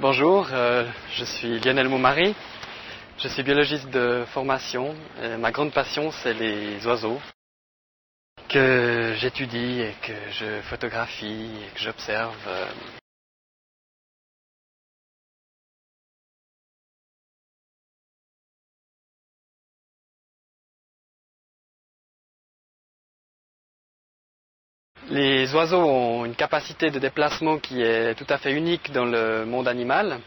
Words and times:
Bonjour, 0.00 0.48
euh, 0.52 0.90
je 1.12 1.24
suis 1.24 1.60
Lionel 1.60 1.88
Moumari. 1.88 2.34
Je 3.16 3.28
suis 3.28 3.44
biologiste 3.44 3.88
de 3.90 4.24
formation. 4.34 4.92
Ma 5.38 5.52
grande 5.52 5.72
passion, 5.72 6.10
c'est 6.10 6.34
les 6.34 6.84
oiseaux 6.84 7.20
que 8.48 9.14
j'étudie 9.18 9.80
et 9.82 9.94
que 10.02 10.12
je 10.32 10.60
photographie 10.62 11.48
et 11.64 11.74
que 11.74 11.80
j'observe. 11.80 12.34
euh. 12.48 12.66
Les 25.14 25.54
oiseaux 25.54 25.78
ont 25.78 26.24
une 26.24 26.34
capacité 26.34 26.90
de 26.90 26.98
déplacement 26.98 27.58
qui 27.58 27.80
est 27.80 28.16
tout 28.16 28.26
à 28.28 28.36
fait 28.36 28.52
unique 28.52 28.90
dans 28.90 29.04
le 29.04 29.44
monde 29.46 29.68
animal. 29.68 30.18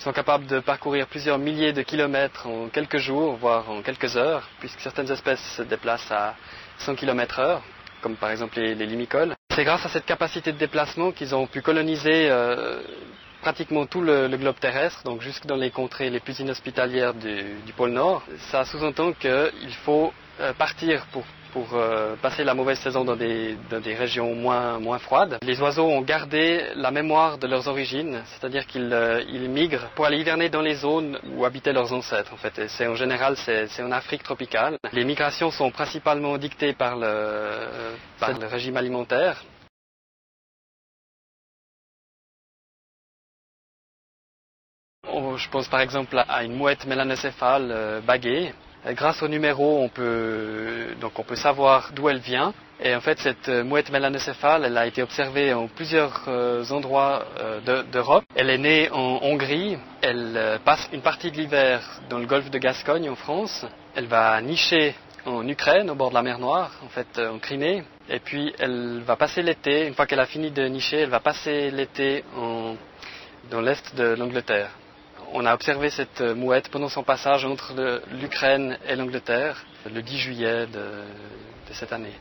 Ils 0.00 0.02
sont 0.02 0.12
capables 0.12 0.46
de 0.46 0.58
parcourir 0.58 1.06
plusieurs 1.06 1.38
milliers 1.38 1.72
de 1.72 1.82
kilomètres 1.82 2.48
en 2.48 2.66
quelques 2.68 2.96
jours, 2.96 3.36
voire 3.36 3.70
en 3.70 3.82
quelques 3.82 4.16
heures, 4.16 4.48
puisque 4.58 4.80
certaines 4.80 5.08
espèces 5.12 5.44
se 5.56 5.62
déplacent 5.62 6.10
à 6.10 6.34
100 6.78 6.96
km 6.96 7.38
heure, 7.38 7.62
comme 8.00 8.16
par 8.16 8.32
exemple 8.32 8.58
les, 8.58 8.74
les 8.74 8.86
limicoles. 8.86 9.32
C'est 9.54 9.62
grâce 9.62 9.86
à 9.86 9.88
cette 9.88 10.06
capacité 10.06 10.50
de 10.50 10.58
déplacement 10.58 11.12
qu'ils 11.12 11.36
ont 11.36 11.46
pu 11.46 11.62
coloniser 11.62 12.28
euh, 12.28 12.82
pratiquement 13.42 13.86
tout 13.86 14.00
le, 14.00 14.26
le 14.26 14.36
globe 14.36 14.58
terrestre, 14.58 15.04
donc 15.04 15.20
jusque 15.22 15.46
dans 15.46 15.54
les 15.54 15.70
contrées 15.70 16.10
les 16.10 16.18
plus 16.18 16.40
inhospitalières 16.40 17.14
du, 17.14 17.44
du 17.64 17.72
pôle 17.74 17.92
Nord. 17.92 18.24
Ça 18.50 18.64
sous-entend 18.64 19.12
qu'il 19.12 19.74
faut 19.84 20.12
euh, 20.40 20.52
partir 20.52 21.06
pour 21.12 21.22
pour 21.52 21.74
euh, 21.74 22.16
passer 22.16 22.44
la 22.44 22.54
mauvaise 22.54 22.78
saison 22.78 23.04
dans 23.04 23.16
des, 23.16 23.56
régions 23.98 24.34
moins, 24.34 24.98
froides. 24.98 25.38
Les 25.42 25.60
oiseaux 25.60 25.86
ont 25.86 26.00
gardé 26.00 26.64
la 26.74 26.90
mémoire 26.90 27.38
de 27.38 27.46
leurs 27.46 27.68
origines, 27.68 28.22
c'est-à-dire 28.26 28.66
qu'ils 28.66 28.92
euh, 28.92 29.48
migrent 29.48 29.88
pour 29.94 30.06
aller 30.06 30.18
hiverner 30.18 30.48
dans 30.48 30.62
les 30.62 30.74
zones 30.74 31.18
où 31.34 31.44
habitaient 31.44 31.72
leurs 31.72 31.92
ancêtres. 31.92 32.32
En 32.32 32.36
fait, 32.36 32.58
en 32.86 32.94
général 32.94 33.36
c'est 33.36 33.82
en 33.82 33.92
Afrique 33.92 34.22
tropicale. 34.22 34.78
Les 34.92 35.04
migrations 35.04 35.50
sont 35.50 35.70
principalement 35.70 36.36
dictées 36.38 36.72
par 36.72 36.96
le, 36.96 37.94
par 38.18 38.38
le 38.38 38.46
régime 38.46 38.76
alimentaire. 38.76 39.42
Je 45.36 45.48
pense 45.48 45.68
par 45.68 45.80
exemple 45.80 46.22
à 46.28 46.44
une 46.44 46.54
mouette 46.54 46.86
mélanocéphale 46.86 47.68
euh, 47.70 48.00
baguée 48.00 48.52
Grâce 48.84 49.22
au 49.22 49.28
numéro, 49.28 49.80
on 49.80 49.88
peut, 49.88 50.88
donc 51.00 51.18
on 51.18 51.22
peut 51.22 51.36
savoir 51.36 51.92
d'où 51.94 52.08
elle 52.08 52.18
vient. 52.18 52.52
Et 52.84 52.96
en 52.96 53.00
fait, 53.00 53.20
cette 53.20 53.48
mouette 53.48 53.92
mélanocéphale, 53.92 54.64
elle 54.64 54.76
a 54.76 54.86
été 54.86 55.04
observée 55.04 55.54
en 55.54 55.68
plusieurs 55.68 56.24
euh, 56.26 56.64
endroits 56.70 57.24
euh, 57.38 57.84
d'Europe. 57.92 58.24
elle 58.34 58.50
est 58.50 58.58
née 58.58 58.90
en 58.90 59.20
Hongrie. 59.22 59.78
Elle 60.00 60.34
euh, 60.36 60.58
passe 60.58 60.88
une 60.92 61.00
partie 61.00 61.30
de 61.30 61.36
l'hiver 61.36 61.80
dans 62.10 62.18
le 62.18 62.26
golfe 62.26 62.50
de 62.50 62.58
Gascogne, 62.58 63.08
en 63.08 63.14
France. 63.14 63.64
Elle 63.94 64.06
va 64.06 64.40
nicher 64.40 64.96
en 65.24 65.46
Ukraine, 65.46 65.90
au 65.90 65.94
bord 65.94 66.10
de 66.10 66.14
la 66.14 66.22
mer 66.22 66.40
Noire, 66.40 66.72
en 66.84 66.88
fait, 66.88 67.20
en 67.20 67.38
Crimée. 67.38 67.84
Et 68.08 68.18
puis, 68.18 68.52
elle 68.58 69.00
va 69.06 69.14
passer 69.14 69.42
l'été, 69.42 69.86
une 69.86 69.94
fois 69.94 70.06
qu'elle 70.06 70.18
a 70.18 70.26
fini 70.26 70.50
de 70.50 70.66
nicher, 70.66 71.02
elle 71.02 71.10
va 71.10 71.20
passer 71.20 71.70
l'été 71.70 72.24
dans 73.48 73.60
l'est 73.60 73.94
de 73.94 74.16
l'Angleterre 74.16 74.70
on 75.32 75.44
a 75.46 75.54
observé 75.54 75.90
cette 75.90 76.20
mouette 76.20 76.68
pendant 76.68 76.88
son 76.88 77.02
passage 77.02 77.44
entre 77.44 77.74
l'Ukraine 78.12 78.78
et 78.86 78.96
l'Angleterre 78.96 79.64
le 79.92 80.02
10 80.02 80.18
juillet 80.18 80.66
de, 80.66 80.80
de 81.68 81.72
cette 81.72 81.92
année. 81.92 82.14